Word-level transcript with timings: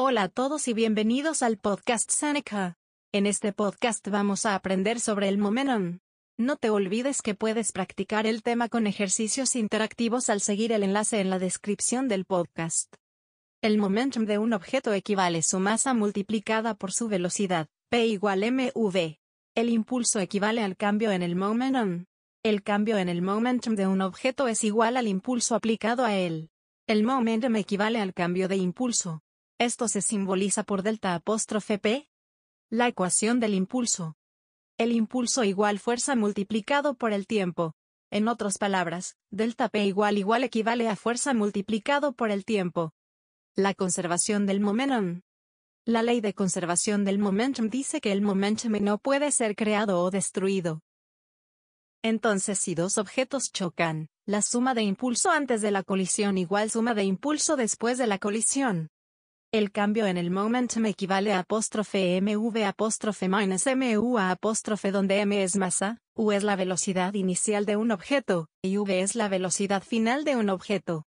Hola 0.00 0.22
a 0.22 0.28
todos 0.28 0.68
y 0.68 0.74
bienvenidos 0.74 1.42
al 1.42 1.58
podcast 1.58 2.08
Seneca. 2.12 2.76
En 3.10 3.26
este 3.26 3.52
podcast 3.52 4.06
vamos 4.06 4.46
a 4.46 4.54
aprender 4.54 5.00
sobre 5.00 5.26
el 5.26 5.38
momentum. 5.38 5.98
No 6.38 6.54
te 6.54 6.70
olvides 6.70 7.20
que 7.20 7.34
puedes 7.34 7.72
practicar 7.72 8.24
el 8.24 8.44
tema 8.44 8.68
con 8.68 8.86
ejercicios 8.86 9.56
interactivos 9.56 10.28
al 10.28 10.40
seguir 10.40 10.70
el 10.70 10.84
enlace 10.84 11.18
en 11.18 11.30
la 11.30 11.40
descripción 11.40 12.06
del 12.06 12.26
podcast. 12.26 12.94
El 13.60 13.76
momentum 13.76 14.24
de 14.24 14.38
un 14.38 14.52
objeto 14.52 14.92
equivale 14.92 15.42
su 15.42 15.58
masa 15.58 15.94
multiplicada 15.94 16.76
por 16.76 16.92
su 16.92 17.08
velocidad, 17.08 17.66
P 17.88 18.06
igual 18.06 18.44
mv. 18.52 19.18
El 19.56 19.68
impulso 19.68 20.20
equivale 20.20 20.62
al 20.62 20.76
cambio 20.76 21.10
en 21.10 21.24
el 21.24 21.34
momentum. 21.34 22.04
El 22.44 22.62
cambio 22.62 22.98
en 22.98 23.08
el 23.08 23.20
momentum 23.20 23.74
de 23.74 23.88
un 23.88 24.00
objeto 24.02 24.46
es 24.46 24.62
igual 24.62 24.96
al 24.96 25.08
impulso 25.08 25.56
aplicado 25.56 26.04
a 26.04 26.14
él. 26.14 26.50
El 26.86 27.02
momentum 27.02 27.56
equivale 27.56 28.00
al 28.00 28.14
cambio 28.14 28.46
de 28.46 28.58
impulso. 28.58 29.22
Esto 29.60 29.88
se 29.88 30.02
simboliza 30.02 30.62
por 30.62 30.84
delta 30.84 31.16
apóstrofe 31.16 31.80
P. 31.80 32.08
La 32.70 32.86
ecuación 32.86 33.40
del 33.40 33.54
impulso. 33.54 34.14
El 34.76 34.92
impulso 34.92 35.42
igual 35.42 35.80
fuerza 35.80 36.14
multiplicado 36.14 36.94
por 36.94 37.12
el 37.12 37.26
tiempo. 37.26 37.74
En 38.12 38.28
otras 38.28 38.56
palabras, 38.58 39.16
delta 39.32 39.68
P 39.68 39.84
igual 39.84 40.16
igual 40.16 40.44
equivale 40.44 40.88
a 40.88 40.94
fuerza 40.94 41.34
multiplicado 41.34 42.12
por 42.12 42.30
el 42.30 42.44
tiempo. 42.44 42.92
La 43.56 43.74
conservación 43.74 44.46
del 44.46 44.60
momentum. 44.60 45.22
La 45.84 46.04
ley 46.04 46.20
de 46.20 46.34
conservación 46.34 47.04
del 47.04 47.18
momentum 47.18 47.68
dice 47.68 48.00
que 48.00 48.12
el 48.12 48.22
momentum 48.22 48.74
no 48.80 48.98
puede 48.98 49.32
ser 49.32 49.56
creado 49.56 50.00
o 50.02 50.12
destruido. 50.12 50.82
Entonces 52.04 52.60
si 52.60 52.76
dos 52.76 52.96
objetos 52.96 53.50
chocan, 53.50 54.08
la 54.24 54.40
suma 54.40 54.74
de 54.74 54.82
impulso 54.82 55.32
antes 55.32 55.62
de 55.62 55.72
la 55.72 55.82
colisión 55.82 56.38
igual 56.38 56.70
suma 56.70 56.94
de 56.94 57.02
impulso 57.02 57.56
después 57.56 57.98
de 57.98 58.06
la 58.06 58.18
colisión. 58.18 58.90
El 59.50 59.72
cambio 59.72 60.06
en 60.06 60.18
el 60.18 60.30
momentum 60.30 60.84
equivale 60.84 61.32
a 61.32 61.38
apóstrofe 61.38 62.20
mv 62.20 62.64
apóstrofe 62.66 63.30
minus 63.30 63.64
mu 63.74 64.18
a 64.18 64.30
apóstrofe 64.30 64.90
donde 64.90 65.20
m 65.20 65.42
es 65.42 65.56
masa, 65.56 66.02
u 66.14 66.32
es 66.32 66.42
la 66.42 66.54
velocidad 66.54 67.14
inicial 67.14 67.64
de 67.64 67.76
un 67.76 67.90
objeto, 67.90 68.48
y 68.62 68.76
v 68.76 69.00
es 69.00 69.14
la 69.14 69.30
velocidad 69.30 69.82
final 69.82 70.24
de 70.24 70.36
un 70.36 70.50
objeto. 70.50 71.06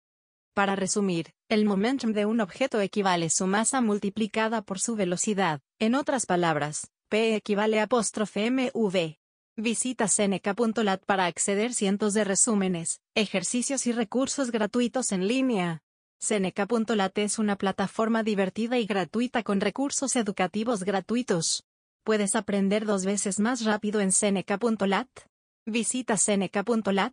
Para 0.55 0.77
resumir, 0.77 1.35
el 1.51 1.67
momentum 1.67 2.15
de 2.15 2.25
un 2.25 2.41
objeto 2.41 2.81
equivale 2.81 3.29
su 3.29 3.47
masa 3.47 3.83
multiplicada 3.83 4.63
por 4.63 4.81
su 4.81 4.97
velocidad, 4.97 5.61
en 5.79 5.95
otras 5.95 6.25
palabras, 6.25 6.91
p 7.11 7.37
equivale 7.37 7.81
a 7.81 7.83
apóstrofe 7.83 8.51
mv. 8.51 9.19
Visita 9.59 10.09
seneca.lat 10.09 11.05
para 11.05 11.27
acceder 11.27 11.75
cientos 11.75 12.15
de 12.15 12.25
resúmenes, 12.25 13.03
ejercicios 13.15 13.87
y 13.87 13.93
recursos 13.93 14.51
gratuitos 14.51 15.13
en 15.13 15.29
línea. 15.29 15.83
Seneca.lat 16.23 17.19
es 17.19 17.41
una 17.41 17.57
plataforma 17.57 18.23
divertida 18.23 18.79
y 18.79 18.87
gratuita 18.87 19.43
con 19.43 19.61
recursos 19.61 20.15
educativos 20.15 20.85
gratuitos. 20.85 21.65
¿Puedes 22.05 22.37
aprender 22.37 22.87
dos 22.87 23.05
veces 23.05 23.41
más 23.41 23.65
rápido 23.65 24.01
en 24.01 24.13
Seneca.lat? 24.13 25.09
Visita 25.67 26.17
Seneca.lat. 26.17 27.13